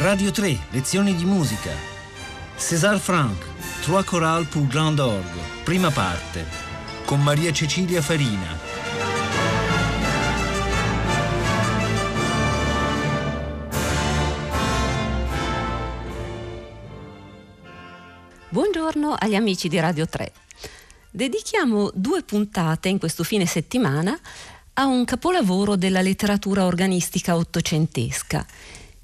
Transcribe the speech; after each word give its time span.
Radio 0.00 0.30
3, 0.30 0.58
lezioni 0.70 1.14
di 1.14 1.26
musica. 1.26 1.72
César 2.56 2.98
Franck, 2.98 3.44
Trois 3.82 4.02
chorales 4.02 4.48
pour 4.48 4.66
grand 4.66 4.98
orgue, 4.98 5.42
prima 5.62 5.90
parte, 5.90 6.46
con 7.04 7.22
Maria 7.22 7.52
Cecilia 7.52 8.00
Farina. 8.00 8.58
Buongiorno 18.48 19.14
agli 19.18 19.34
amici 19.34 19.68
di 19.68 19.78
Radio 19.78 20.06
3. 20.06 20.32
Dedichiamo 21.10 21.90
due 21.92 22.22
puntate 22.22 22.88
in 22.88 22.98
questo 22.98 23.22
fine 23.22 23.44
settimana 23.44 24.18
a 24.72 24.86
un 24.86 25.04
capolavoro 25.04 25.76
della 25.76 26.00
letteratura 26.00 26.64
organistica 26.64 27.36
ottocentesca, 27.36 28.46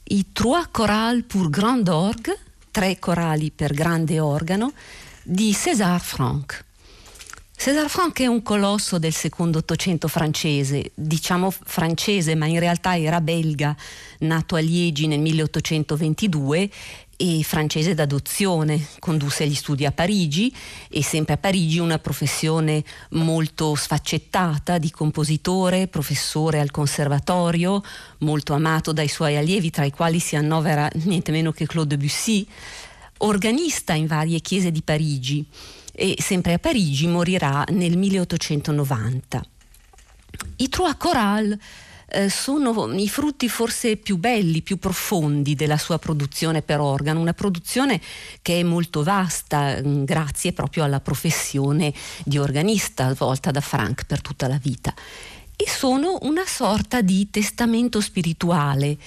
i 0.09 0.27
Trois 0.33 0.69
chorales 0.70 1.24
pour 1.24 1.51
grand 1.51 1.88
orgue, 1.88 2.38
tre 2.70 2.98
corali 2.98 3.51
per 3.51 3.73
grande 3.73 4.20
organo, 4.20 4.73
di 5.23 5.52
César 5.52 6.01
Franck. 6.01 6.65
César 7.56 7.88
Franck 7.88 8.20
è 8.20 8.27
un 8.27 8.42
colosso 8.42 8.98
del 8.98 9.15
secondo 9.15 9.59
Ottocento 9.59 10.09
francese, 10.09 10.92
diciamo 10.95 11.51
francese 11.51 12.34
ma 12.34 12.46
in 12.46 12.60
realtà 12.60 12.96
era 12.98 13.20
belga, 13.20 13.74
nato 14.20 14.56
a 14.56 14.60
Liegi 14.60 15.06
nel 15.06 15.20
1822 15.20 16.70
e 17.16 17.42
francese 17.42 17.94
d'adozione, 17.94 18.86
condusse 18.98 19.46
gli 19.46 19.54
studi 19.54 19.86
a 19.86 19.92
Parigi 19.92 20.54
e 20.88 21.02
sempre 21.02 21.34
a 21.34 21.36
Parigi 21.38 21.78
una 21.78 21.98
professione 21.98 22.84
molto 23.10 23.74
sfaccettata 23.74 24.78
di 24.78 24.90
compositore, 24.90 25.88
professore 25.88 26.60
al 26.60 26.70
conservatorio, 26.70 27.82
molto 28.18 28.52
amato 28.52 28.92
dai 28.92 29.08
suoi 29.08 29.36
allievi 29.36 29.70
tra 29.70 29.84
i 29.84 29.90
quali 29.90 30.20
si 30.20 30.36
annovera 30.36 30.88
niente 31.04 31.32
meno 31.32 31.52
che 31.52 31.66
Claude 31.66 31.96
Debussy, 31.96 32.46
organista 33.18 33.95
in 33.95 34.06
varie 34.06 34.40
chiese 34.40 34.70
di 34.70 34.82
Parigi 34.82 35.45
e 35.92 36.16
sempre 36.18 36.52
a 36.52 36.58
Parigi 36.58 37.06
morirà 37.06 37.64
nel 37.70 37.96
1890. 37.96 39.45
I 40.56 40.68
Trois 40.68 40.96
Chorales 40.98 41.58
eh, 42.09 42.29
sono 42.30 42.93
i 42.95 43.09
frutti 43.09 43.49
forse 43.49 43.96
più 43.96 44.16
belli, 44.16 44.62
più 44.62 44.79
profondi 44.79 45.54
della 45.54 45.79
sua 45.79 45.99
produzione 45.99 46.63
per 46.63 46.80
organo, 46.80 47.21
una 47.21 47.35
produzione 47.35 48.01
che 48.43 48.60
è 48.60 48.63
molto 48.63 49.02
vasta 49.02 49.80
mm, 49.80 50.04
grazie 50.04 50.52
proprio 50.52 50.85
alla 50.85 51.01
professione 51.01 51.93
di 52.24 52.38
organista 52.38 53.13
svolta 53.15 53.51
da 53.51 53.60
Frank 53.60 54.04
per 54.04 54.21
tutta 54.21 54.46
la 54.46 54.59
vita 54.63 54.95
e 55.57 55.68
sono 55.68 56.18
una 56.23 56.45
sorta 56.46 57.01
di 57.01 57.29
testamento 57.30 58.01
spirituale. 58.01 58.98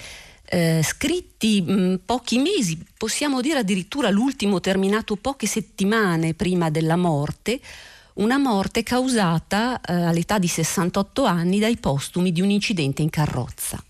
Eh, 0.52 0.82
scritti 0.82 1.62
mh, 1.62 1.72
mm, 1.72 1.94
pochi 2.04 2.38
mesi, 2.38 2.76
possiamo 2.96 3.40
dire 3.40 3.60
addirittura 3.60 4.10
l'ultimo 4.10 4.58
terminato 4.58 5.14
poche 5.14 5.46
settimane 5.46 6.34
prima 6.34 6.70
della 6.70 6.96
morte, 6.96 7.60
una 8.20 8.38
morte 8.38 8.82
causata 8.82 9.80
eh, 9.80 9.92
all'età 9.92 10.38
di 10.38 10.48
68 10.48 11.24
anni 11.24 11.58
dai 11.58 11.76
postumi 11.76 12.32
di 12.32 12.40
un 12.40 12.50
incidente 12.50 13.02
in 13.02 13.10
carrozza. 13.10 13.82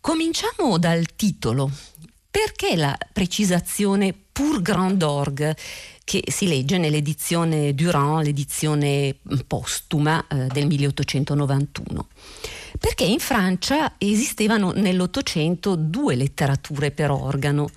Cominciamo 0.00 0.78
dal 0.78 1.06
titolo. 1.14 1.70
Perché 2.30 2.76
la 2.76 2.96
precisazione 3.12 4.14
pour 4.30 4.62
grand 4.62 5.02
orgue 5.02 5.56
che 6.04 6.22
si 6.28 6.46
legge 6.46 6.78
nell'edizione 6.78 7.74
Durand, 7.74 8.24
l'edizione 8.24 9.16
postuma 9.48 10.24
eh, 10.28 10.46
del 10.46 10.68
1891? 10.68 12.08
Perché 12.78 13.02
in 13.02 13.18
Francia 13.18 13.94
esistevano 13.98 14.70
nell'Ottocento 14.70 15.74
due 15.74 16.14
letterature 16.14 16.92
per 16.92 17.10
organo, 17.10 17.68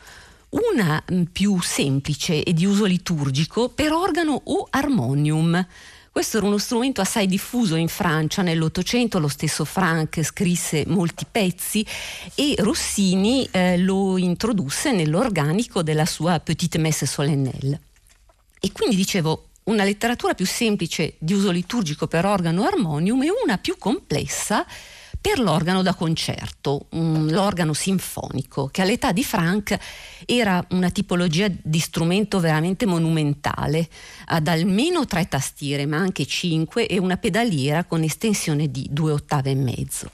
una 0.54 1.02
mm, 1.12 1.23
più 1.32 1.62
semplice 1.62 2.44
e 2.44 2.53
di 2.53 2.66
uso 2.66 2.86
liturgico 2.86 3.69
per 3.69 3.91
organo 3.91 4.41
o 4.46 4.68
armonium. 4.69 5.66
Questo 6.12 6.38
era 6.38 6.46
uno 6.46 6.59
strumento 6.59 7.02
assai 7.02 7.25
diffuso 7.25 7.75
in 7.75 7.88
Francia 7.88 8.44
nell'Ottocento, 8.44 9.18
lo 9.18 9.28
stesso 9.28 9.66
Franck 9.66 10.22
scrisse 10.22 10.84
molti 10.88 11.25
pezzi 11.30 11.84
e 12.36 12.53
Rossini 12.59 13.47
eh, 13.50 13.80
lo 13.80 14.18
introdusse 14.19 14.91
nell'organico 14.91 15.81
della 15.81 16.06
sua 16.06 16.40
Petite 16.40 16.78
Messe 16.78 17.08
solennelle. 17.08 17.81
E 18.59 18.72
quindi 18.72 18.96
dicevo, 18.96 19.47
una 19.64 19.84
letteratura 19.84 20.35
più 20.35 20.46
semplice 20.46 21.16
di 21.18 21.34
uso 21.34 21.50
liturgico 21.50 22.06
per 22.06 22.25
organo 22.25 22.64
armonium 22.64 23.24
e 23.24 23.30
una 23.44 23.58
più 23.58 23.75
complessa 23.80 24.66
per 25.23 25.39
l'organo 25.39 25.81
da 25.84 25.94
concerto, 25.94 26.88
um, 26.89 27.31
l'organo 27.31 27.72
sinfonico, 27.72 28.67
che 28.67 28.81
all'età 28.81 29.13
di 29.13 29.23
Frank 29.23 29.78
era 30.25 30.61
una 30.72 30.89
tipologia 30.89 31.50
di 31.50 31.79
strumento 31.79 32.41
veramente 32.41 32.85
monumentale, 32.85 33.88
ad 34.25 34.50
almeno 34.50 35.06
tre 35.06 35.29
tastiere, 35.29 35.85
ma 35.85 35.95
anche 35.95 36.25
cinque, 36.25 36.88
e 36.88 37.00
una 37.00 37.16
pedaliera 37.16 37.85
con 37.85 38.03
estensione 38.03 38.69
di 38.69 38.85
due 38.91 39.13
ottave 39.13 39.51
e 39.51 39.56
mezzo 39.56 40.11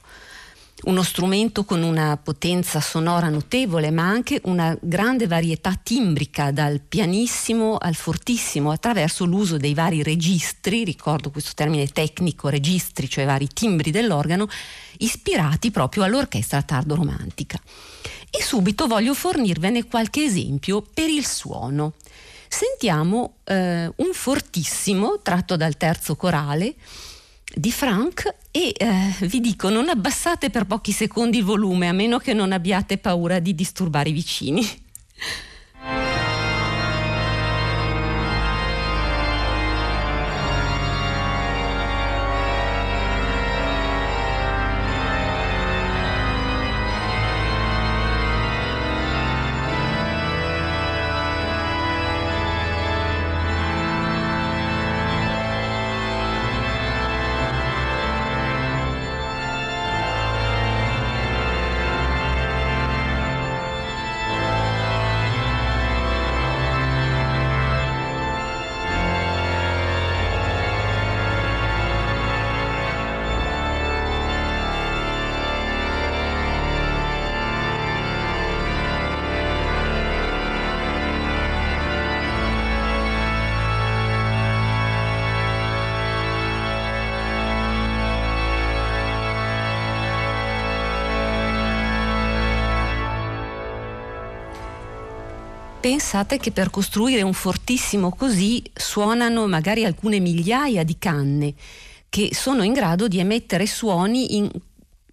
uno 0.84 1.04
strumento 1.04 1.66
con 1.66 1.84
una 1.84 2.18
potenza 2.18 2.80
sonora 2.80 3.28
notevole, 3.28 3.92
ma 3.92 4.08
anche 4.08 4.40
una 4.46 4.78
grande 4.80 5.28
varietà 5.28 5.78
timbrica, 5.82 6.52
dal 6.52 6.80
pianissimo 6.80 7.78
al 7.78 7.96
fortissimo, 7.96 8.72
attraverso 8.72 9.26
l'uso 9.26 9.58
dei 9.58 9.74
vari 9.74 10.04
registri, 10.04 10.84
ricordo 10.84 11.32
questo 11.32 11.52
termine 11.54 11.88
tecnico, 11.88 12.48
registri, 12.48 13.10
cioè 13.10 13.26
vari 13.26 13.48
timbri 13.48 13.92
dell'organo, 13.92 14.48
ispirati 15.00 15.70
proprio 15.72 16.04
all'orchestra 16.04 16.62
tardo-romantica. 16.62 17.60
E 18.30 18.42
subito 18.42 18.88
voglio 18.88 19.14
fornirvene 19.14 19.86
qualche 19.86 20.24
esempio 20.24 20.82
per 20.82 21.10
il 21.10 21.26
suono. 21.26 21.94
Sentiamo 22.48 23.36
eh, 23.44 23.92
un 23.94 24.14
fortissimo 24.14 25.20
tratto 25.22 25.56
dal 25.56 25.78
terzo 25.78 26.16
corale 26.16 26.76
di 27.54 27.72
Frank 27.72 28.36
e 28.52 28.74
eh, 28.76 29.28
vi 29.28 29.40
dico 29.40 29.70
non 29.70 29.90
abbassate 29.90 30.50
per 30.50 30.66
pochi 30.66 30.92
secondi 30.92 31.38
il 31.38 31.44
volume 31.44 31.88
a 31.88 31.94
meno 31.94 32.18
che 32.18 32.34
non 32.34 32.52
abbiate 32.52 32.98
paura 32.98 33.40
di 33.40 33.54
disturbare 33.54 34.10
i 34.10 34.14
vicini. 34.14 34.68
Pensate 95.80 96.40
che 96.40 96.52
per 96.52 96.70
costruire 96.70 97.22
un 97.22 97.32
fortissimo 97.32 98.12
così 98.12 98.62
suonano 98.74 99.48
magari 99.48 99.86
alcune 99.86 100.20
migliaia 100.20 100.84
di 100.84 100.98
canne 101.00 101.54
che 102.10 102.32
sono 102.34 102.64
in 102.64 102.74
grado 102.74 103.08
di 103.08 103.20
emettere 103.20 103.66
suoni 103.66 104.36
in 104.36 104.52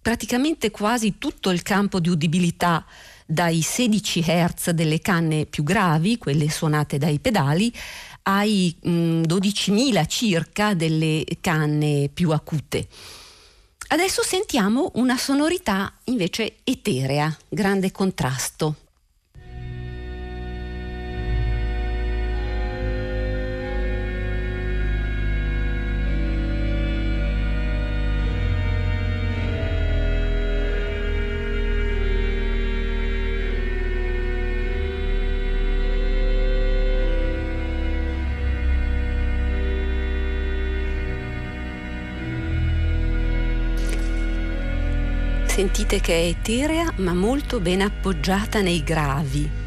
praticamente 0.01 0.69
quasi 0.69 1.17
tutto 1.19 1.51
il 1.51 1.61
campo 1.61 2.01
di 2.01 2.09
udibilità 2.09 2.85
dai 3.25 3.61
16 3.61 4.21
Hz 4.21 4.69
delle 4.71 4.99
canne 4.99 5.45
più 5.45 5.63
gravi, 5.63 6.17
quelle 6.17 6.49
suonate 6.49 6.97
dai 6.97 7.19
pedali, 7.19 7.73
ai 8.23 8.75
mh, 8.81 8.89
mm, 8.89 9.21
12.000 9.23 10.05
circa 10.07 10.73
delle 10.73 11.23
canne 11.39 12.09
più 12.13 12.31
acute. 12.31 12.87
Adesso 13.87 14.21
sentiamo 14.21 14.91
una 14.95 15.15
sonorità 15.15 15.93
invece 16.05 16.57
eterea, 16.65 17.33
grande 17.47 17.91
contrasto. 17.91 18.86
Sentite 45.67 45.99
che 45.99 46.13
è 46.13 46.25
eterea 46.27 46.93
ma 46.99 47.13
molto 47.13 47.59
ben 47.59 47.81
appoggiata 47.81 48.61
nei 48.61 48.81
gravi. 48.85 49.66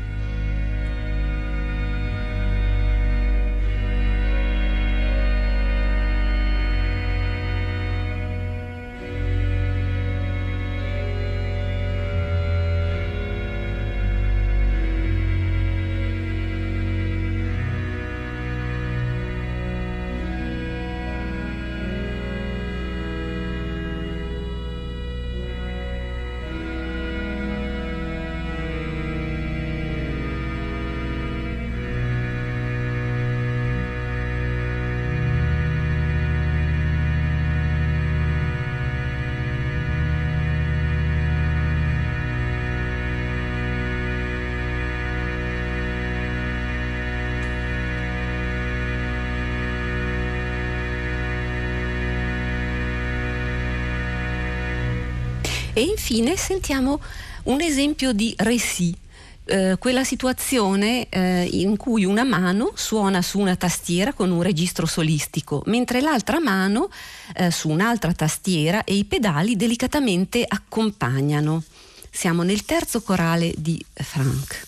E 55.80 55.84
infine 55.84 56.36
sentiamo 56.36 57.00
un 57.44 57.62
esempio 57.62 58.12
di 58.12 58.34
récit. 58.36 58.98
Eh, 59.46 59.76
quella 59.78 60.04
situazione 60.04 61.06
eh, 61.08 61.48
in 61.52 61.78
cui 61.78 62.04
una 62.04 62.22
mano 62.22 62.72
suona 62.74 63.22
su 63.22 63.38
una 63.38 63.56
tastiera 63.56 64.12
con 64.12 64.30
un 64.30 64.42
registro 64.42 64.84
solistico, 64.84 65.62
mentre 65.68 66.02
l'altra 66.02 66.38
mano 66.38 66.90
eh, 67.34 67.50
su 67.50 67.70
un'altra 67.70 68.12
tastiera 68.12 68.84
e 68.84 68.94
i 68.94 69.06
pedali 69.06 69.56
delicatamente 69.56 70.44
accompagnano. 70.46 71.62
Siamo 72.10 72.42
nel 72.42 72.66
terzo 72.66 73.00
corale 73.00 73.54
di 73.56 73.82
Frank. 73.94 74.66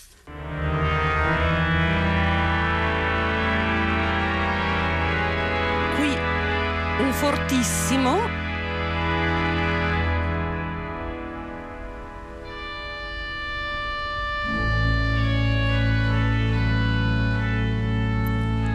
Qui 5.95 7.05
un 7.05 7.13
fortissimo 7.13 8.42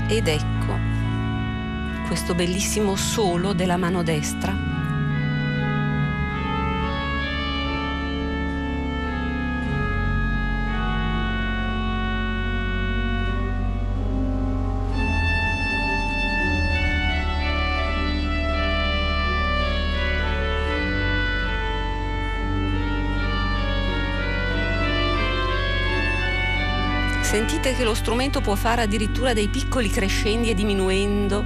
Ed 0.10 0.28
ecco 0.30 0.80
questo 2.08 2.34
bellissimo 2.34 2.96
solo 2.96 3.52
della 3.52 3.76
mano 3.76 4.04
destra 4.04 4.77
Sentite 27.28 27.76
che 27.76 27.84
lo 27.84 27.94
strumento 27.94 28.40
può 28.40 28.56
fare 28.56 28.84
addirittura 28.84 29.34
dei 29.34 29.50
piccoli 29.50 29.90
crescendi 29.90 30.50
e 30.50 30.54
diminuendo 30.54 31.44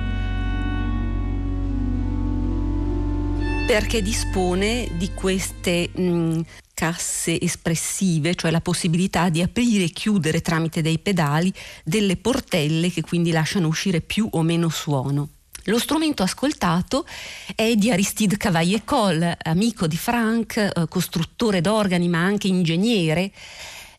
perché 3.66 4.04
dispone 4.04 4.90
di 4.92 5.12
queste 5.16 5.90
mh, 5.92 6.02
mm, 6.04 6.42
casse 6.76 7.42
espressive, 7.42 8.36
cioè 8.36 8.52
la 8.52 8.62
possibilità 8.62 9.30
di 9.30 9.42
aprire 9.42 9.86
e 9.86 9.90
chiudere 9.90 10.42
tramite 10.42 10.84
dei 10.84 11.00
pedali 11.00 11.52
delle 11.84 12.16
portelle 12.16 12.92
che 12.92 13.02
quindi 13.02 13.32
lasciano 13.32 13.68
uscire 13.68 14.02
più 14.02 14.28
o 14.34 14.44
meno 14.44 14.70
suono. 14.70 15.30
Lo 15.64 15.80
strumento 15.80 16.22
ascoltato 16.22 17.08
è 17.56 17.74
di 17.74 17.90
Aristide 17.90 18.38
Cavaillé-Coll, 18.38 19.38
amico 19.42 19.88
di 19.88 19.98
Frank, 19.98 20.58
eh, 20.58 20.88
costruttore 20.88 21.60
d'organi 21.60 22.08
ma 22.08 22.20
anche 22.20 22.48
ingegnere 22.48 23.32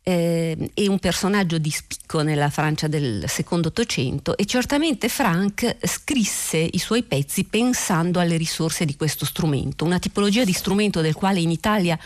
eh, 0.02 0.70
e 0.74 0.88
un 0.88 0.98
personaggio 0.98 1.58
di 1.58 1.70
spicco 1.70 2.22
nella 2.22 2.50
Francia 2.50 2.88
del 2.88 3.24
secondo 3.28 3.68
Ottocento 3.68 4.36
e 4.36 4.44
certamente 4.44 5.08
Frank 5.08 5.76
scrisse 5.82 6.58
i 6.58 6.78
suoi 6.78 7.04
pezzi 7.04 7.44
pensando 7.44 8.18
alle 8.18 8.36
risorse 8.36 8.84
di 8.84 8.96
questo 8.96 9.24
strumento, 9.24 9.84
una 9.84 9.98
tipologia 9.98 10.44
di 10.44 10.52
strumento 10.52 11.00
del 11.00 11.14
quale 11.14 11.40
in 11.40 11.50
Italia 11.50 11.98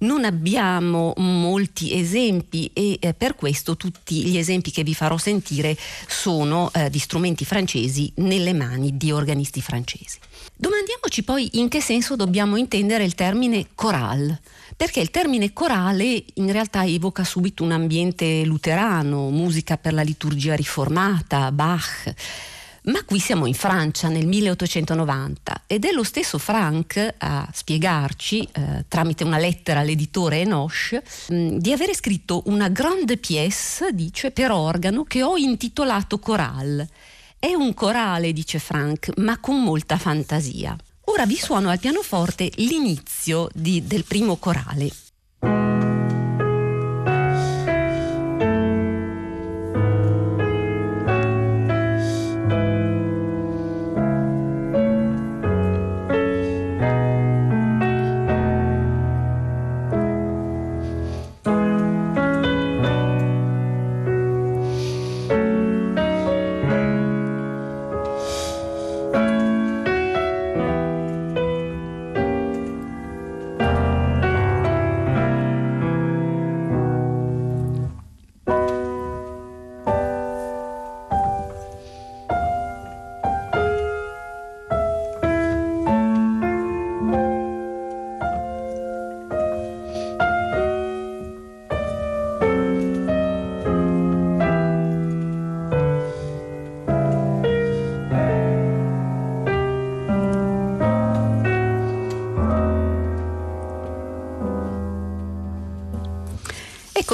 non 0.00 0.24
abbiamo 0.24 1.12
molti 1.16 1.98
esempi 1.98 2.70
e 2.72 2.98
eh, 3.00 3.14
per 3.14 3.34
questo 3.34 3.76
tutti 3.76 4.24
gli 4.24 4.36
esempi 4.36 4.70
che 4.70 4.82
vi 4.82 4.94
farò 4.94 5.16
sentire 5.16 5.76
sono 6.06 6.70
eh, 6.72 6.90
di 6.90 6.98
strumenti 6.98 7.44
francesi 7.44 8.12
nelle 8.16 8.52
mani 8.52 8.96
di 8.96 9.12
organisti 9.12 9.60
francesi. 9.60 10.18
Domandiamoci 10.54 11.22
poi 11.22 11.48
in 11.54 11.68
che 11.68 11.80
senso 11.80 12.16
dobbiamo 12.16 12.56
intendere 12.56 13.04
il 13.04 13.14
termine 13.14 13.68
choral 13.74 14.38
perché 14.76 15.00
il 15.00 15.10
termine 15.10 15.52
corale 15.52 16.24
in 16.34 16.50
realtà 16.50 16.84
evoca 16.84 17.22
subito 17.22 17.62
un 17.62 17.72
ambiente 17.72 18.44
luterano, 18.44 19.28
musica 19.28 19.76
per 19.76 19.92
la 19.92 20.02
liturgia 20.02 20.54
riformata, 20.54 21.52
Bach. 21.52 22.14
Ma 22.84 23.04
qui 23.04 23.18
siamo 23.18 23.44
in 23.44 23.54
Francia 23.54 24.08
nel 24.08 24.26
1890 24.26 25.64
ed 25.66 25.84
è 25.84 25.92
lo 25.92 26.02
stesso 26.02 26.38
Frank 26.38 27.14
a 27.18 27.46
spiegarci, 27.52 28.48
eh, 28.52 28.84
tramite 28.88 29.22
una 29.22 29.36
lettera 29.36 29.80
all'editore 29.80 30.40
Enoche, 30.40 31.02
mh, 31.28 31.56
di 31.56 31.72
avere 31.72 31.94
scritto 31.94 32.42
una 32.46 32.68
grande 32.68 33.18
pièce, 33.18 33.92
dice, 33.92 34.30
per 34.30 34.50
organo 34.50 35.04
che 35.04 35.22
ho 35.22 35.36
intitolato 35.36 36.18
Choral. 36.18 36.86
È 37.38 37.52
un 37.52 37.74
corale, 37.74 38.32
dice 38.32 38.58
Frank, 38.58 39.10
ma 39.16 39.38
con 39.38 39.62
molta 39.62 39.98
fantasia. 39.98 40.76
Ora 41.04 41.26
vi 41.26 41.36
suono 41.36 41.70
al 41.70 41.80
pianoforte 41.80 42.50
l'inizio 42.56 43.48
di, 43.52 43.86
del 43.86 44.04
primo 44.04 44.36
corale. 44.36 44.90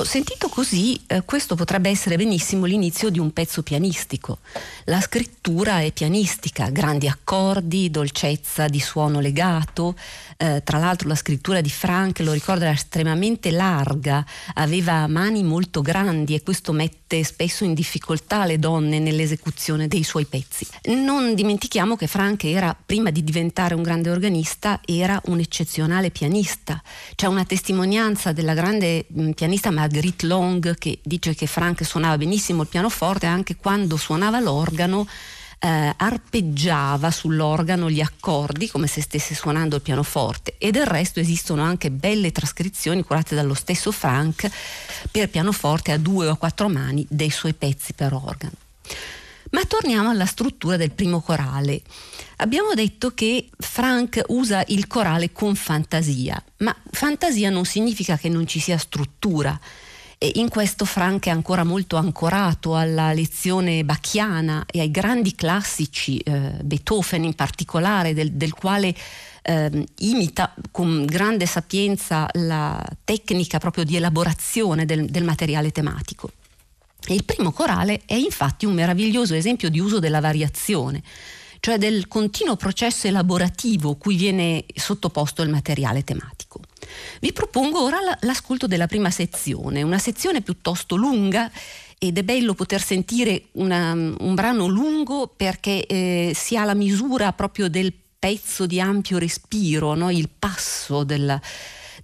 Sentito 0.06 0.48
così, 0.48 1.00
eh, 1.06 1.22
questo 1.24 1.54
potrebbe 1.54 1.90
essere 1.90 2.16
benissimo 2.16 2.64
l'inizio 2.64 3.10
di 3.10 3.18
un 3.18 3.32
pezzo 3.32 3.62
pianistico. 3.62 4.38
La 4.88 5.00
scrittura 5.00 5.80
è 5.80 5.90
pianistica, 5.90 6.70
grandi 6.70 7.08
accordi, 7.08 7.90
dolcezza 7.90 8.68
di 8.68 8.78
suono 8.78 9.18
legato. 9.18 9.96
Eh, 10.36 10.62
tra 10.62 10.78
l'altro 10.78 11.08
la 11.08 11.16
scrittura 11.16 11.60
di 11.60 11.70
Frank, 11.70 12.20
lo 12.20 12.30
ricordo, 12.30 12.62
era 12.62 12.72
estremamente 12.72 13.50
larga, 13.50 14.24
aveva 14.54 15.08
mani 15.08 15.42
molto 15.42 15.82
grandi 15.82 16.36
e 16.36 16.44
questo 16.44 16.70
mette 16.70 17.24
spesso 17.24 17.64
in 17.64 17.74
difficoltà 17.74 18.44
le 18.44 18.60
donne 18.60 19.00
nell'esecuzione 19.00 19.88
dei 19.88 20.04
suoi 20.04 20.24
pezzi. 20.24 20.64
Non 20.84 21.34
dimentichiamo 21.34 21.96
che 21.96 22.06
Frank 22.06 22.44
era, 22.44 22.76
prima 22.86 23.10
di 23.10 23.24
diventare 23.24 23.74
un 23.74 23.82
grande 23.82 24.10
organista, 24.10 24.80
era 24.84 25.20
un 25.24 25.40
eccezionale 25.40 26.10
pianista. 26.10 26.80
C'è 27.16 27.26
una 27.26 27.44
testimonianza 27.44 28.30
della 28.30 28.54
grande 28.54 29.06
mh, 29.08 29.30
pianista 29.30 29.72
Marguerite 29.72 30.26
Long 30.26 30.78
che 30.78 31.00
dice 31.02 31.34
che 31.34 31.48
Frank 31.48 31.84
suonava 31.84 32.18
benissimo 32.18 32.62
il 32.62 32.68
pianoforte 32.68 33.26
anche 33.26 33.56
quando 33.56 33.96
suonava 33.96 34.38
l'organo 34.38 34.74
eh, 35.58 35.94
arpeggiava 35.96 37.10
sull'organo 37.10 37.90
gli 37.90 38.00
accordi 38.00 38.68
come 38.68 38.86
se 38.86 39.00
stesse 39.00 39.34
suonando 39.34 39.76
il 39.76 39.82
pianoforte 39.82 40.54
e 40.58 40.70
del 40.70 40.86
resto 40.86 41.20
esistono 41.20 41.62
anche 41.62 41.90
belle 41.90 42.32
trascrizioni 42.32 43.02
curate 43.02 43.34
dallo 43.34 43.54
stesso 43.54 43.90
Frank 43.90 44.50
per 45.10 45.30
pianoforte 45.30 45.92
a 45.92 45.98
due 45.98 46.28
o 46.28 46.36
quattro 46.36 46.68
mani 46.68 47.06
dei 47.08 47.30
suoi 47.30 47.54
pezzi 47.54 47.94
per 47.94 48.12
organo. 48.12 48.54
Ma 49.50 49.64
torniamo 49.64 50.10
alla 50.10 50.26
struttura 50.26 50.76
del 50.76 50.90
primo 50.90 51.20
corale. 51.20 51.80
Abbiamo 52.36 52.74
detto 52.74 53.14
che 53.14 53.48
Frank 53.56 54.22
usa 54.28 54.62
il 54.66 54.86
corale 54.86 55.32
con 55.32 55.54
fantasia, 55.54 56.42
ma 56.58 56.76
fantasia 56.90 57.48
non 57.48 57.64
significa 57.64 58.18
che 58.18 58.28
non 58.28 58.46
ci 58.46 58.58
sia 58.58 58.76
struttura. 58.76 59.58
E 60.26 60.40
in 60.40 60.48
questo 60.48 60.84
Frank 60.84 61.26
è 61.26 61.30
ancora 61.30 61.62
molto 61.62 61.94
ancorato 61.94 62.74
alla 62.74 63.12
lezione 63.12 63.84
bacchiana 63.84 64.64
e 64.66 64.80
ai 64.80 64.90
grandi 64.90 65.36
classici, 65.36 66.18
eh, 66.18 66.50
Beethoven 66.64 67.22
in 67.22 67.34
particolare, 67.34 68.12
del, 68.12 68.32
del 68.32 68.52
quale 68.52 68.92
eh, 69.42 69.86
imita 69.98 70.52
con 70.72 71.04
grande 71.04 71.46
sapienza 71.46 72.28
la 72.32 72.84
tecnica 73.04 73.58
proprio 73.58 73.84
di 73.84 73.94
elaborazione 73.94 74.84
del, 74.84 75.04
del 75.04 75.22
materiale 75.22 75.70
tematico. 75.70 76.32
E 77.06 77.14
il 77.14 77.22
primo 77.22 77.52
corale 77.52 78.02
è 78.04 78.14
infatti 78.14 78.66
un 78.66 78.74
meraviglioso 78.74 79.34
esempio 79.34 79.70
di 79.70 79.78
uso 79.78 80.00
della 80.00 80.20
variazione, 80.20 81.04
cioè 81.60 81.78
del 81.78 82.08
continuo 82.08 82.56
processo 82.56 83.06
elaborativo 83.06 83.94
cui 83.94 84.16
viene 84.16 84.64
sottoposto 84.74 85.42
il 85.42 85.50
materiale 85.50 86.02
tematico. 86.02 86.35
Vi 87.20 87.32
propongo 87.32 87.82
ora 87.82 87.98
l'ascolto 88.20 88.66
della 88.66 88.86
prima 88.86 89.10
sezione, 89.10 89.82
una 89.82 89.98
sezione 89.98 90.42
piuttosto 90.42 90.96
lunga 90.96 91.50
ed 91.98 92.18
è 92.18 92.22
bello 92.22 92.54
poter 92.54 92.82
sentire 92.82 93.46
una, 93.52 93.92
un 93.92 94.34
brano 94.34 94.66
lungo 94.66 95.32
perché 95.34 95.86
eh, 95.86 96.32
si 96.34 96.56
ha 96.56 96.64
la 96.64 96.74
misura 96.74 97.32
proprio 97.32 97.68
del 97.68 97.92
pezzo 98.18 98.66
di 98.66 98.80
ampio 98.80 99.18
respiro, 99.18 99.94
no? 99.94 100.10
il 100.10 100.28
passo 100.28 101.04
del, 101.04 101.40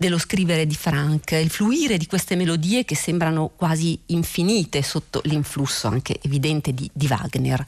dello 0.02 0.18
scrivere 0.18 0.66
di 0.66 0.75
Frank, 0.75 1.30
il 1.30 1.49
fluire 1.49 1.97
di 1.97 2.06
queste 2.06 2.35
melodie 2.35 2.85
che 2.85 2.97
sembrano 2.97 3.52
quasi 3.54 3.97
infinite 4.06 4.82
sotto 4.82 5.21
l'influsso 5.26 5.87
anche 5.87 6.18
evidente 6.23 6.75
di, 6.75 6.90
di 6.92 7.06
Wagner. 7.06 7.64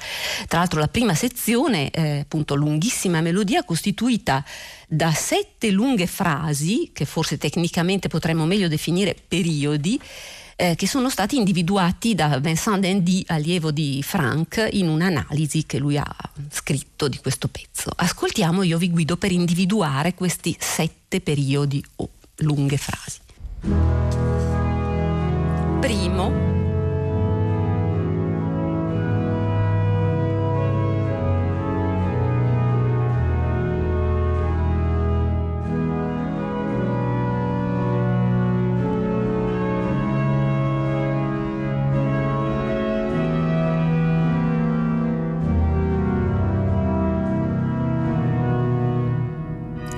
Tra 0.49 0.59
l'altro 0.59 0.81
la 0.81 0.89
prima 0.89 1.15
sezione, 1.15 1.91
eh, 1.91 2.19
appunto 2.21 2.57
lunghissima 2.57 3.21
melodia 3.21 3.63
costituita 3.63 4.45
da 4.89 5.13
sette 5.13 5.71
lunghe 5.71 6.09
frasi, 6.09 6.91
che 6.93 7.05
forse 7.05 7.39
tecnicamente 7.39 8.09
potremmo 8.09 8.47
meglio 8.47 8.67
definire 8.67 9.15
periodi, 9.29 10.01
eh, 10.57 10.75
che 10.75 10.89
sono 10.89 11.11
stati 11.11 11.37
individuati 11.37 12.17
da 12.17 12.41
Vincent 12.41 12.81
Dendy, 12.81 13.23
allievo 13.29 13.71
di 13.71 14.03
Frank, 14.03 14.71
in 14.73 14.89
un'analisi 14.89 15.67
che 15.67 15.79
lui 15.79 15.99
ha 15.99 16.17
scritto 16.51 17.07
di 17.07 17.19
questo 17.19 17.47
pezzo. 17.47 17.93
Ascoltiamo, 17.95 18.65
io 18.65 18.77
vi 18.77 18.91
guido 18.91 19.17
per 19.17 19.31
individuare 19.31 20.15
questi 20.15 20.57
sette 20.59 21.21
periodi 21.21 21.81
o 21.97 22.09
lunghe 22.39 22.79
frasi. 22.79 23.21
Primo, 25.81 26.33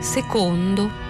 secondo, 0.01 1.06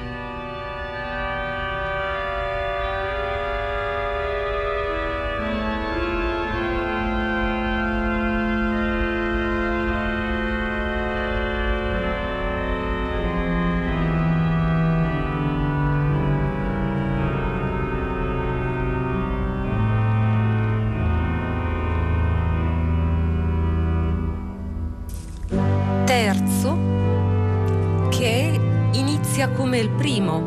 come 29.66 29.78
il 29.78 29.90
primo, 29.90 30.38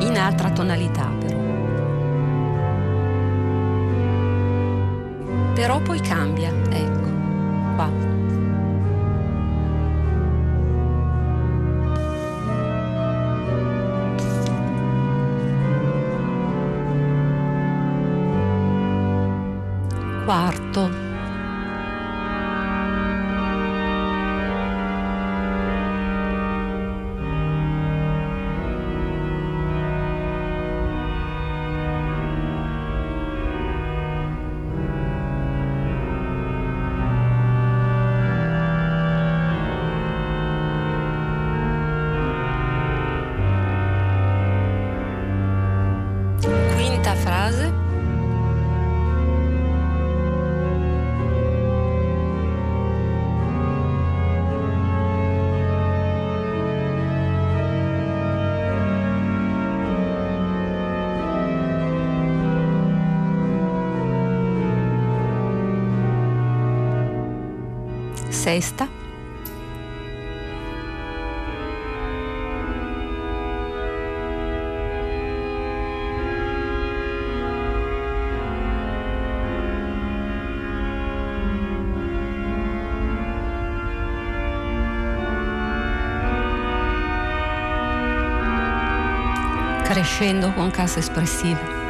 in 0.00 0.18
altra 0.18 0.50
tonalità 0.50 1.10
però. 1.18 1.38
Però 5.54 5.80
poi 5.80 6.00
cambia, 6.00 6.52
ecco, 6.68 6.83
sesta. 68.44 68.86
crescendo 89.86 90.52
con 90.54 90.70
cassa 90.70 90.98
espressiva. 91.00 91.83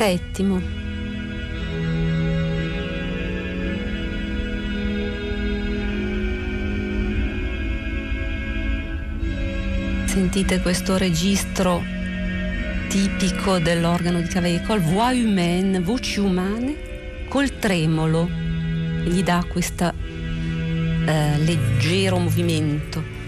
Settimo. 0.00 0.58
Sentite 10.06 10.62
questo 10.62 10.96
registro 10.96 11.82
tipico 12.88 13.58
dell'organo 13.58 14.22
di 14.22 14.28
Cavaillé-Coll, 14.28 14.80
voix 14.80 15.22
humaine, 15.22 15.80
voci 15.80 16.18
umane, 16.18 17.26
col 17.28 17.58
tremolo, 17.58 18.26
gli 19.04 19.22
dà 19.22 19.44
questo 19.46 19.92
eh, 21.04 21.38
leggero 21.40 22.16
movimento. 22.16 23.19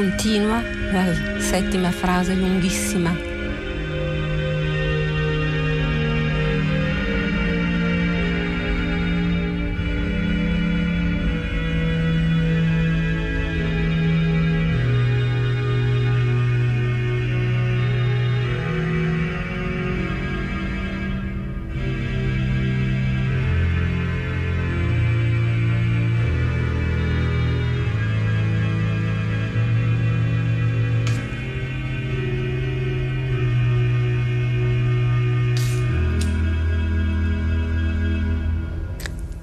Continua 0.00 0.62
la 0.92 1.12
settima 1.38 1.90
frase 1.90 2.34
lunghissima. 2.34 3.29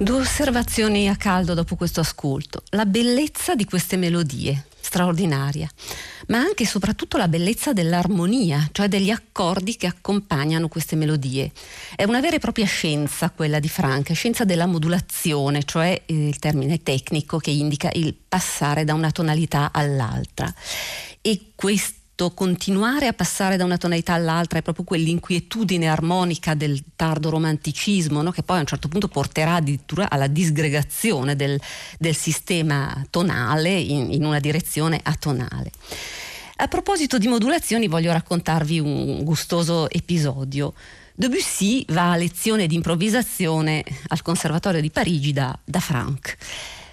Due 0.07 0.21
osservazioni 0.21 1.09
a 1.09 1.17
caldo 1.17 1.53
dopo 1.53 1.75
questo 1.75 1.99
ascolto. 1.99 2.63
La 2.69 2.85
bellezza 2.85 3.55
di 3.55 3.65
queste 3.65 3.97
melodie, 3.97 4.67
straordinaria, 4.79 5.69
ma 6.27 6.37
anche 6.37 6.63
e 6.63 6.65
soprattutto 6.65 7.17
la 7.17 7.27
bellezza 7.27 7.73
dell'armonia, 7.73 8.69
cioè 8.71 8.87
degli 8.87 9.09
accordi 9.09 9.75
che 9.75 9.85
accompagnano 9.85 10.69
queste 10.69 10.95
melodie. 10.95 11.51
È 11.93 12.05
una 12.05 12.21
vera 12.21 12.37
e 12.37 12.39
propria 12.39 12.65
scienza 12.65 13.31
quella 13.31 13.59
di 13.59 13.67
Frank, 13.67 14.13
scienza 14.13 14.45
della 14.45 14.65
modulazione, 14.65 15.65
cioè 15.65 16.01
eh, 16.05 16.27
il 16.29 16.39
termine 16.39 16.81
tecnico 16.81 17.37
che 17.37 17.51
indica 17.51 17.89
il 17.91 18.15
passare 18.15 18.85
da 18.85 18.93
una 18.93 19.11
tonalità 19.11 19.71
all'altra. 19.73 20.49
E 21.19 21.51
questo 22.17 22.33
continuare 22.33 23.05
a 23.05 23.13
passare 23.13 23.57
da 23.57 23.63
una 23.63 23.77
tonalità 23.77 24.13
all'altra 24.13 24.57
è 24.57 24.63
proprio 24.63 24.83
quell'inquietudine 24.83 25.87
armonica 25.87 26.55
del 26.55 26.81
tardo 26.95 27.29
romanticismo, 27.29 28.23
no? 28.23 28.31
che 28.31 28.41
poi 28.41 28.57
a 28.57 28.61
un 28.61 28.65
certo 28.65 28.87
punto 28.87 29.07
porterà 29.07 29.55
addirittura 29.55 30.09
alla 30.09 30.25
disgregazione 30.25 31.35
del, 31.35 31.61
del 31.99 32.15
sistema 32.15 33.05
tonale 33.11 33.69
in, 33.69 34.11
in 34.11 34.25
una 34.25 34.39
direzione 34.39 34.99
atonale. 35.03 35.69
A 36.55 36.67
proposito 36.67 37.19
di 37.19 37.27
modulazioni 37.27 37.87
voglio 37.87 38.11
raccontarvi 38.11 38.79
un 38.79 39.23
gustoso 39.23 39.87
episodio. 39.87 40.73
Debussy 41.13 41.85
va 41.89 42.13
a 42.13 42.17
lezione 42.17 42.65
di 42.65 42.73
improvvisazione 42.73 43.83
al 44.07 44.23
Conservatorio 44.23 44.81
di 44.81 44.89
Parigi 44.89 45.33
da, 45.33 45.55
da 45.63 45.79
Franck 45.79 46.37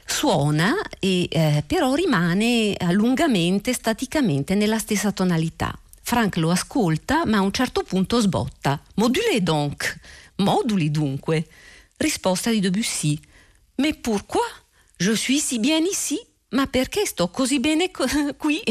suona 0.06 0.74
e 0.98 1.26
eh, 1.30 1.64
però 1.66 1.94
rimane 1.94 2.76
lungamente, 2.90 3.72
staticamente 3.72 4.54
nella 4.54 4.78
stessa 4.78 5.12
tonalità. 5.12 5.76
Frank 6.02 6.36
lo 6.36 6.50
ascolta, 6.50 7.24
ma 7.24 7.38
a 7.38 7.40
un 7.40 7.52
certo 7.52 7.82
punto 7.82 8.20
sbotta. 8.20 8.80
Modulez 8.96 9.40
donc, 9.40 9.98
moduli 10.36 10.90
dunque. 10.90 11.46
Risposta 11.96 12.50
di 12.50 12.60
Debussy. 12.60 13.18
Mais 13.76 13.96
pourquoi? 14.00 14.42
Je 14.98 15.14
suis 15.14 15.42
si 15.44 15.58
bien 15.58 15.84
ici. 15.84 16.20
Ma 16.50 16.66
perché 16.66 17.04
sto 17.04 17.28
così 17.28 17.58
bene 17.58 17.90
qui? 18.36 18.62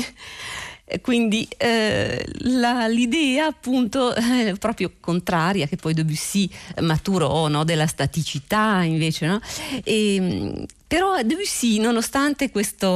Quindi 1.01 1.47
eh, 1.58 2.23
la, 2.39 2.88
l'idea 2.88 3.47
appunto 3.47 4.13
eh, 4.13 4.55
proprio 4.60 4.91
contraria 4.99 5.65
che 5.65 5.75
poi 5.75 5.93
Debussy 5.93 6.49
maturò 6.81 7.47
no, 7.47 7.63
della 7.63 7.88
staticità 7.88 8.84
invece, 8.84 9.25
no? 9.25 9.41
e, 9.84 10.65
però 10.93 11.23
Debussy, 11.23 11.79
nonostante 11.79 12.51
questo, 12.51 12.88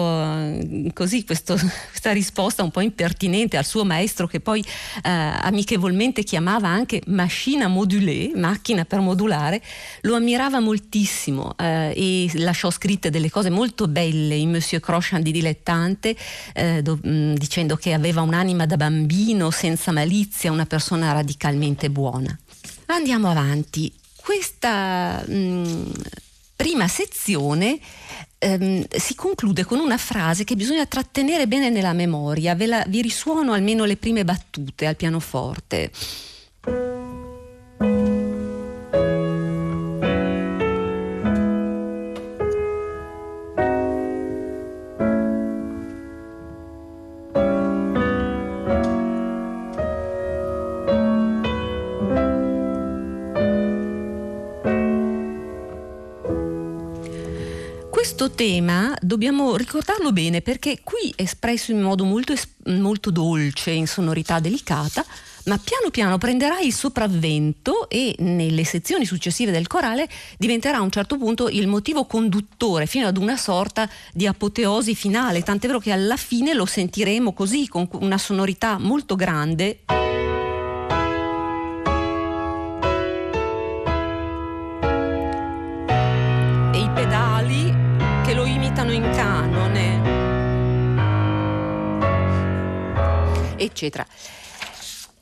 così, 0.94 1.26
questo, 1.26 1.56
questa 1.90 2.12
risposta 2.12 2.62
un 2.62 2.70
po' 2.70 2.82
impertinente 2.82 3.58
al 3.58 3.66
suo 3.66 3.86
maestro, 3.86 4.28
che 4.28 4.40
poi 4.40 4.62
eh, 4.62 5.10
amichevolmente 5.10 6.22
chiamava 6.22 6.68
anche 6.68 7.02
macchina 7.08 7.68
modulée, 7.68 8.34
macchina 8.36 8.86
per 8.86 9.00
modulare, 9.00 9.64
lo 10.02 10.14
ammirava 10.14 10.60
moltissimo 10.60 11.56
eh, 11.58 11.92
e 11.96 12.30
lasciò 12.36 12.70
scritte 12.70 13.10
delle 13.10 13.32
cose 13.32 13.50
molto 13.50 13.88
belle 13.88 14.36
in 14.36 14.52
Monsieur 14.52 14.80
Crochant 14.80 15.24
di 15.24 15.32
Dilettante, 15.32 16.16
eh, 16.54 16.84
do, 16.84 17.00
mh, 17.02 17.34
dicendo 17.34 17.78
che 17.78 17.94
aveva 17.94 18.22
un'anima 18.22 18.68
da 18.68 18.78
bambino, 18.78 19.50
senza 19.50 19.92
malizia, 19.92 20.52
una 20.52 20.68
persona 20.68 21.14
radicalmente 21.14 21.90
buona. 21.90 22.38
Andiamo 22.86 23.28
avanti. 23.28 23.92
Questa 24.22 25.24
mh, 25.26 25.92
prima 26.58 26.90
sezione 26.90 27.80
ehm, 28.40 28.86
si 28.90 29.16
conclude 29.16 29.64
con 29.64 29.80
una 29.80 29.98
frase 29.98 30.44
che 30.44 30.56
bisogna 30.56 30.86
trattenere 30.88 31.48
bene 31.48 31.70
nella 31.70 31.94
memoria, 31.94 32.56
ve 32.56 32.66
la, 32.66 32.84
vi 32.88 33.02
risuono 33.02 33.54
almeno 33.54 33.86
le 33.86 33.96
prime 33.96 34.26
battute 34.26 34.88
al 34.88 34.98
pianoforte. 34.98 35.92
Questo 58.18 58.36
tema 58.36 58.98
dobbiamo 59.00 59.56
ricordarlo 59.56 60.12
bene 60.12 60.42
perché 60.42 60.80
qui 60.84 61.14
è 61.16 61.22
espresso 61.22 61.70
in 61.70 61.80
modo 61.80 62.04
molto, 62.04 62.34
molto 62.66 63.12
dolce, 63.12 63.70
in 63.70 63.86
sonorità 63.86 64.40
delicata, 64.40 65.06
ma 65.46 65.60
piano 65.64 65.92
piano 65.92 66.18
prenderà 66.18 66.60
il 66.60 66.74
sopravvento 66.74 67.88
e 67.88 68.16
nelle 68.18 68.64
sezioni 68.64 69.06
successive 69.06 69.52
del 69.52 69.68
corale 69.68 70.10
diventerà 70.40 70.78
a 70.78 70.82
un 70.82 70.90
certo 70.90 71.16
punto 71.20 71.48
il 71.48 71.68
motivo 71.68 72.06
conduttore 72.06 72.88
fino 72.88 73.06
ad 73.06 73.18
una 73.18 73.38
sorta 73.38 73.88
di 74.12 74.26
apoteosi 74.26 74.96
finale, 74.96 75.44
tant'è 75.44 75.68
vero 75.68 75.78
che 75.78 75.92
alla 75.92 76.18
fine 76.18 76.56
lo 76.56 76.66
sentiremo 76.66 77.34
così 77.34 77.68
con 77.68 77.88
una 78.00 78.18
sonorità 78.18 78.80
molto 78.80 79.16
grande. 79.16 79.82
Eccetera. 93.78 94.06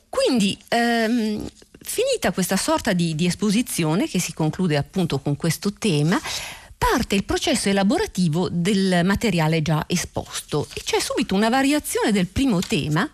Quindi, 0.08 0.56
ehm, 0.68 1.46
finita 1.78 2.32
questa 2.32 2.56
sorta 2.56 2.94
di, 2.94 3.14
di 3.14 3.26
esposizione 3.26 4.08
che 4.08 4.18
si 4.18 4.32
conclude 4.32 4.78
appunto 4.78 5.18
con 5.18 5.36
questo 5.36 5.74
tema, 5.74 6.18
parte 6.78 7.14
il 7.14 7.24
processo 7.24 7.68
elaborativo 7.68 8.48
del 8.50 9.02
materiale 9.04 9.60
già 9.60 9.84
esposto 9.86 10.66
e 10.74 10.82
c'è 10.82 11.00
subito 11.00 11.34
una 11.34 11.48
variazione 11.48 12.12
del 12.12 12.26
primo 12.26 12.60
tema 12.60 13.08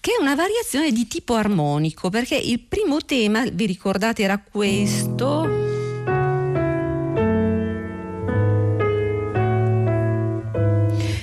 che 0.00 0.12
è 0.16 0.20
una 0.20 0.34
variazione 0.36 0.92
di 0.92 1.08
tipo 1.08 1.34
armonico 1.34 2.10
perché 2.10 2.36
il 2.36 2.60
primo 2.60 3.04
tema, 3.04 3.44
vi 3.50 3.66
ricordate, 3.66 4.22
era 4.22 4.38
questo. 4.38 5.74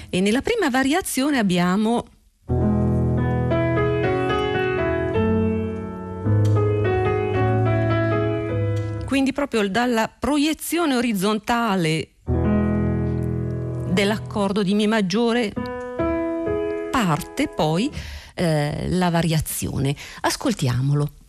E 0.10 0.20
nella 0.20 0.42
prima 0.42 0.70
variazione 0.70 1.40
abbiamo 1.40 2.06
quindi 9.14 9.32
proprio 9.32 9.70
dalla 9.70 10.08
proiezione 10.08 10.96
orizzontale 10.96 12.14
dell'accordo 13.92 14.64
di 14.64 14.74
Mi 14.74 14.88
maggiore 14.88 15.54
parte 16.90 17.48
poi 17.48 17.92
eh, 18.34 18.88
la 18.90 19.12
variazione. 19.12 19.96
Ascoltiamolo. 20.22 21.23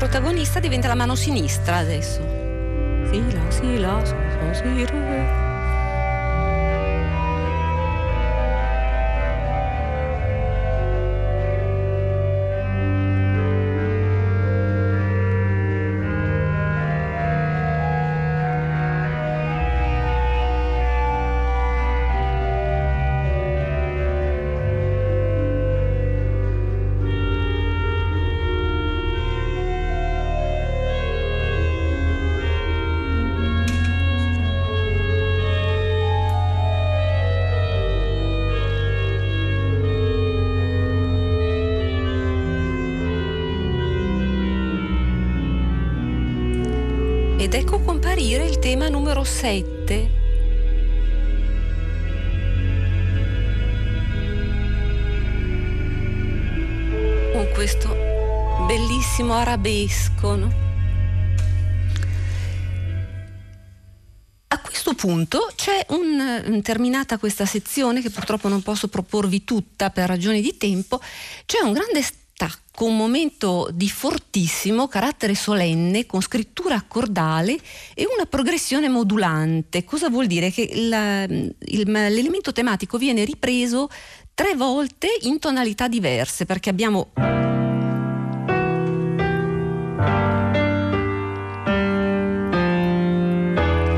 Protagonista 0.00 0.60
diventa 0.60 0.88
la 0.88 0.94
mano 0.94 1.14
sinistra 1.14 1.76
adesso. 1.76 2.22
Sì, 3.10 3.22
la, 3.32 3.50
sì, 3.50 3.78
la, 3.78 4.02
so, 4.02 4.16
so, 4.30 4.54
sì, 4.54 5.39
comparire 48.20 48.44
il 48.44 48.58
tema 48.58 48.88
numero 48.90 49.24
7. 49.24 50.10
Con 57.32 57.50
questo 57.54 57.96
bellissimo 58.66 59.32
arabesco. 59.32 60.34
No? 60.34 60.52
A 64.48 64.60
questo 64.60 64.92
punto 64.92 65.50
c'è 65.54 65.86
un, 65.88 66.60
terminata 66.62 67.16
questa 67.16 67.46
sezione 67.46 68.02
che 68.02 68.10
purtroppo 68.10 68.48
non 68.48 68.60
posso 68.60 68.88
proporvi 68.88 69.44
tutta 69.44 69.88
per 69.88 70.08
ragioni 70.08 70.42
di 70.42 70.58
tempo, 70.58 71.00
c'è 71.46 71.60
un 71.62 71.72
grande 71.72 72.02
stacco, 72.80 72.84
un 72.84 72.96
momento 72.96 73.68
di 73.72 73.88
fortissimo 73.90 74.88
carattere 74.88 75.34
solenne 75.34 76.06
con 76.06 76.22
scrittura 76.22 76.74
accordale 76.74 77.58
e 77.94 78.06
una 78.14 78.24
progressione 78.26 78.88
modulante. 78.88 79.84
Cosa 79.84 80.08
vuol 80.08 80.26
dire? 80.26 80.50
Che 80.50 80.70
la, 80.88 81.24
il, 81.24 81.90
l'elemento 81.90 82.52
tematico 82.52 82.96
viene 82.96 83.24
ripreso 83.24 83.88
tre 84.34 84.54
volte 84.54 85.08
in 85.22 85.38
tonalità 85.38 85.86
diverse 85.88 86.46
perché 86.46 86.70
abbiamo 86.70 87.10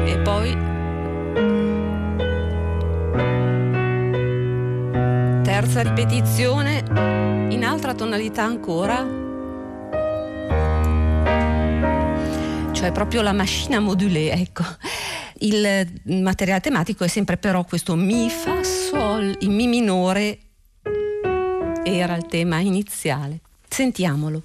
e 0.05 0.18
poi 0.25 0.57
terza 5.45 5.83
ripetizione 5.83 7.41
in 7.52 7.64
altra 7.64 7.94
tonalità 7.94 8.44
ancora, 8.44 9.06
cioè 12.72 12.90
proprio 12.92 13.20
la 13.20 13.32
macchina 13.32 13.78
modulée, 13.78 14.32
ecco. 14.32 14.64
Il 15.40 15.86
materiale 16.04 16.60
tematico 16.60 17.04
è 17.04 17.08
sempre 17.08 17.36
però 17.36 17.64
questo 17.64 17.94
Mi 17.94 18.30
Fa 18.30 18.62
Sol 18.62 19.36
in 19.40 19.52
Mi 19.52 19.66
minore 19.66 20.38
era 21.84 22.16
il 22.16 22.26
tema 22.26 22.58
iniziale. 22.60 23.40
Sentiamolo. 23.68 24.42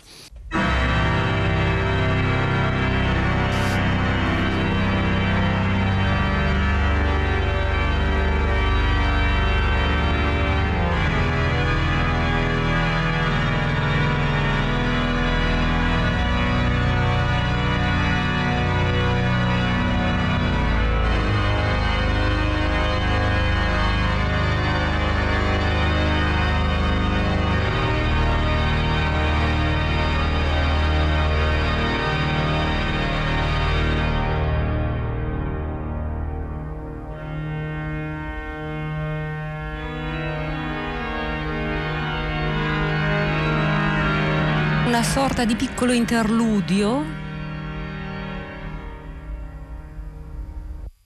Una 44.98 45.06
sorta 45.06 45.46
di 45.46 45.56
piccolo 45.56 45.92
interludio 45.92 47.06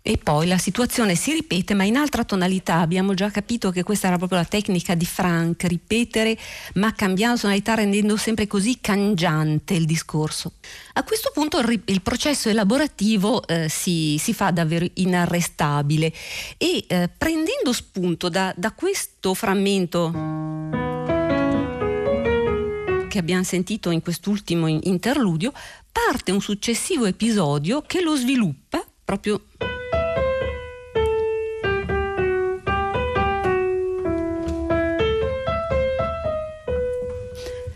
e 0.02 0.18
poi 0.18 0.48
la 0.48 0.58
situazione 0.58 1.16
si 1.16 1.34
ripete 1.34 1.74
ma 1.74 1.84
in 1.84 1.98
altra 1.98 2.24
tonalità. 2.24 2.76
Abbiamo 2.76 3.14
già 3.14 3.30
capito 3.30 3.70
che 3.70 3.84
questa 3.84 4.08
era 4.08 4.18
proprio 4.18 4.38
la 4.38 4.46
tecnica 4.46 4.96
di 4.96 5.04
Frank, 5.04 5.64
ripetere 5.64 6.38
ma 6.76 6.94
cambiando 6.94 7.42
tonalità 7.42 7.74
rendendo 7.74 8.16
sempre 8.16 8.48
così 8.48 8.80
cangiante 8.80 9.74
il 9.74 9.84
discorso. 9.84 10.54
A 10.94 11.04
questo 11.04 11.32
punto 11.34 11.60
il, 11.60 12.02
processo 12.02 12.48
elaborativo 12.48 13.46
eh, 13.46 13.68
si, 13.68 14.18
si, 14.18 14.34
fa 14.34 14.52
davvero 14.52 14.88
inarrestabile 14.94 16.14
e 16.58 16.86
eh, 16.88 17.10
prendendo 17.10 17.74
spunto 17.74 18.30
da, 18.30 18.54
da 18.56 18.72
questo 18.72 19.34
frammento 19.34 20.91
che 23.12 23.20
abbiamo 23.20 23.44
sentito 23.44 23.90
in 23.92 24.02
quest'ultimo 24.02 24.68
interludio, 24.68 25.52
parte 25.92 26.32
un 26.32 26.40
successivo 26.40 27.04
episodio 27.04 27.82
che 27.86 28.00
lo 28.00 28.16
sviluppa 28.16 28.82
proprio 29.04 29.42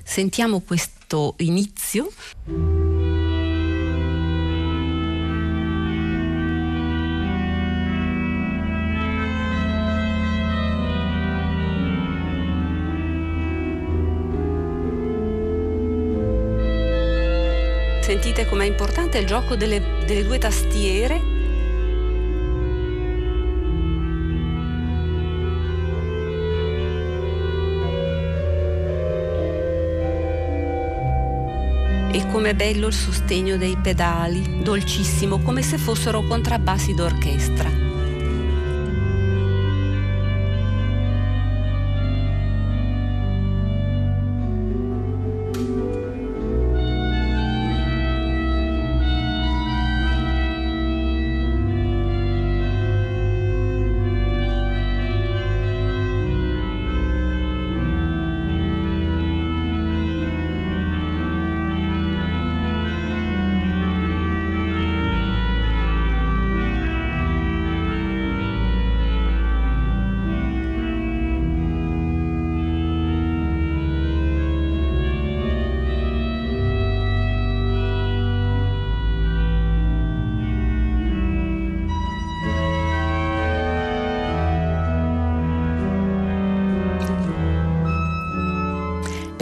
Sentiamo 0.06 0.62
questo 0.62 1.36
inizio. 1.40 2.10
Sentite 18.06 18.46
com'è 18.46 18.66
importante 18.66 19.18
il 19.18 19.26
gioco 19.26 19.56
delle, 19.56 19.82
delle 20.06 20.24
due 20.24 20.38
tastiere 20.38 21.16
e 32.12 32.28
com'è 32.32 32.54
bello 32.54 32.86
il 32.86 32.94
sostegno 32.94 33.58
dei 33.58 33.76
pedali, 33.76 34.62
dolcissimo, 34.62 35.40
come 35.40 35.64
se 35.64 35.80
fossero 35.80 36.22
contrabbassi 36.22 36.94
d'orchestra. 36.94 37.85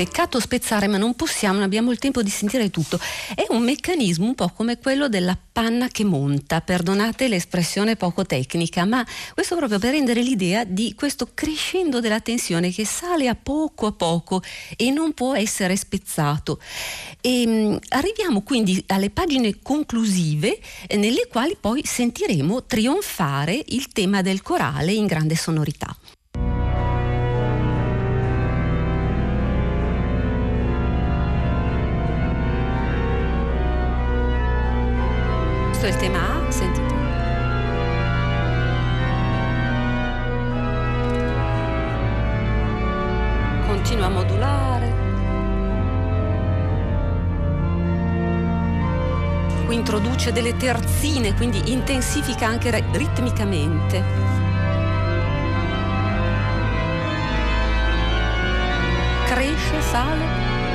Peccato 0.03 0.41
spezzare, 0.41 0.87
ma 0.87 0.97
non 0.97 1.13
possiamo, 1.13 1.53
non 1.53 1.63
abbiamo 1.63 1.89
il 1.89 1.97
tempo 1.97 2.21
di 2.21 2.29
sentire 2.29 2.69
tutto. 2.69 2.99
È 3.33 3.45
un 3.51 3.63
meccanismo 3.63 4.25
un 4.25 4.35
po' 4.35 4.49
come 4.49 4.77
quello 4.77 5.07
della 5.07 5.37
panna 5.53 5.87
che 5.87 6.03
monta, 6.03 6.59
perdonate 6.59 7.29
l'espressione 7.29 7.95
poco 7.95 8.25
tecnica, 8.25 8.83
ma 8.83 9.07
questo 9.33 9.55
proprio 9.55 9.79
per 9.79 9.91
rendere 9.91 10.21
l'idea 10.21 10.65
di 10.65 10.93
questo 10.93 11.29
crescendo 11.33 12.01
della 12.01 12.19
tensione 12.19 12.69
che 12.69 12.85
sale 12.85 13.29
a 13.29 13.35
poco 13.35 13.85
a 13.85 13.91
poco 13.93 14.43
e 14.75 14.91
non 14.91 15.13
può 15.13 15.35
essere 15.35 15.77
spezzato. 15.77 16.59
E, 17.21 17.47
mh, 17.47 17.79
arriviamo 17.87 18.41
quindi 18.41 18.83
alle 18.87 19.09
pagine 19.09 19.61
conclusive 19.61 20.59
nelle 20.97 21.27
quali 21.29 21.55
poi 21.57 21.81
sentiremo 21.85 22.65
trionfare 22.65 23.57
il 23.67 23.87
tema 23.93 24.21
del 24.21 24.41
corale 24.41 24.91
in 24.91 25.05
grande 25.05 25.37
sonorità. 25.37 25.95
Questo 35.83 35.87
è 35.87 35.89
il 35.89 35.97
tema 35.97 36.47
A, 36.47 36.51
sentite. 36.51 36.93
Continua 43.67 44.05
a 44.05 44.09
modulare. 44.09 44.93
Qui 49.65 49.75
introduce 49.75 50.31
delle 50.31 50.55
terzine, 50.55 51.33
quindi 51.33 51.73
intensifica 51.73 52.47
anche 52.47 52.71
ritmicamente. 52.93 54.03
Cresce, 59.25 59.81
sale. 59.81 60.72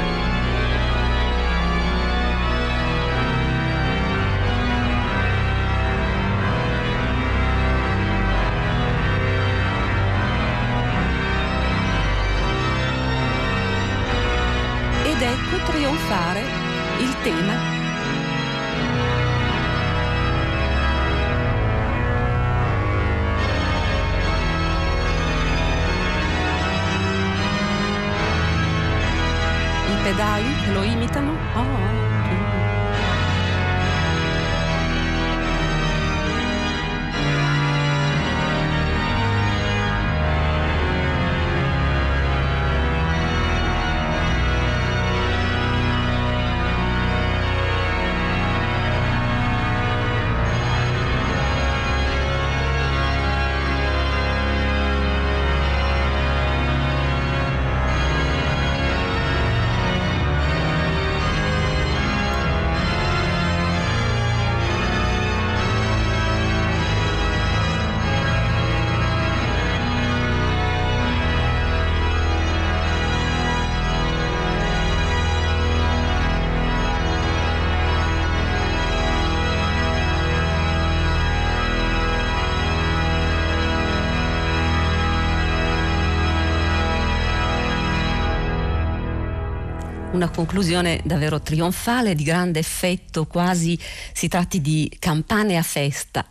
Una 90.18 90.30
conclusione 90.30 91.00
davvero 91.04 91.40
trionfale, 91.40 92.16
di 92.16 92.24
grande 92.24 92.58
effetto, 92.58 93.24
quasi 93.26 93.78
si 94.12 94.26
tratti 94.26 94.60
di 94.60 94.90
campane 94.98 95.56
a 95.56 95.62
festa. 95.62 96.26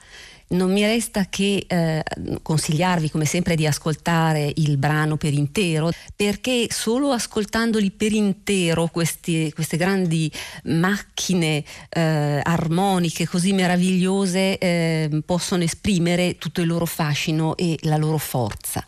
Non 0.49 0.71
mi 0.71 0.81
resta 0.81 1.27
che 1.29 1.65
eh, 1.67 2.03
consigliarvi 2.41 3.09
come 3.09 3.25
sempre 3.25 3.55
di 3.55 3.65
ascoltare 3.65 4.51
il 4.55 4.77
brano 4.77 5.17
per 5.17 5.33
intero 5.33 5.91
perché 6.15 6.67
solo 6.69 7.11
ascoltandoli 7.11 7.91
per 7.91 8.13
intero 8.13 8.87
questi, 8.87 9.51
queste 9.53 9.75
grandi 9.75 10.31
macchine 10.65 11.63
eh, 11.89 12.39
armoniche 12.43 13.27
così 13.27 13.51
meravigliose 13.51 14.57
eh, 14.57 15.21
possono 15.25 15.63
esprimere 15.63 16.37
tutto 16.37 16.61
il 16.61 16.67
loro 16.67 16.85
fascino 16.85 17.57
e 17.57 17.77
la 17.81 17.97
loro 17.97 18.17
forza. 18.17 18.85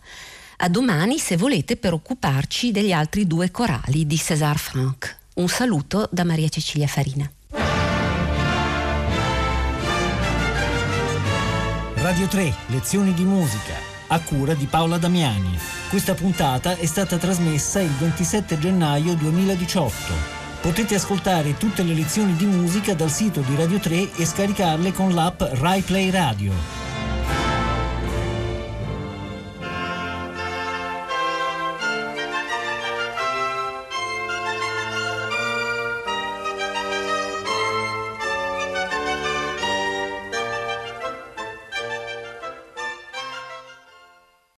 A 0.62 0.67
domani 0.67 1.19
se 1.19 1.38
volete 1.38 1.78
per 1.78 1.93
occuparci 1.93 2.72
degli 2.72 2.91
altri 2.91 3.26
due 3.26 3.50
corali 3.50 4.06
di 4.06 4.17
César 4.17 4.58
Franck. 4.58 5.17
Un 5.36 5.48
saluto 5.48 6.10
da 6.12 6.26
Maria 6.26 6.50
Cecilia 6.50 6.86
Farina. 6.86 7.32
Radio 11.95 12.28
3, 12.28 12.54
lezioni 12.67 13.13
di 13.13 13.24
musica, 13.24 13.74
a 14.08 14.19
cura 14.19 14.54
di 14.54 14.65
Paola 14.65 14.98
Damiani. 14.98 15.58
Questa 15.89 16.13
puntata 16.13 16.76
è 16.76 16.86
stata 16.86 17.15
trasmessa 17.15 17.80
il 17.80 17.91
27 17.91 18.60
gennaio 18.60 19.13
2018. 19.13 19.93
Potete 20.60 20.95
ascoltare 20.95 21.56
tutte 21.56 21.84
le 21.84 21.93
lezioni 21.93 22.36
di 22.36 22.45
musica 22.45 22.93
dal 22.93 23.10
sito 23.10 23.39
di 23.39 23.56
Radio 23.56 23.80
3 23.80 24.13
e 24.13 24.26
scaricarle 24.26 24.91
con 24.91 25.13
l'app 25.13 25.41
RaiPlay 25.41 26.10
Radio. 26.10 26.88